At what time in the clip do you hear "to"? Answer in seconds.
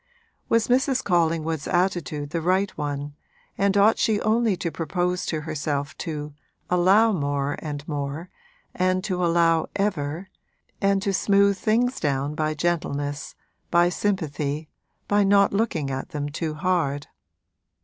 4.57-4.71, 5.27-5.41, 5.99-6.33, 9.03-9.23, 11.03-11.13